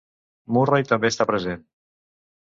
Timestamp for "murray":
0.55-0.85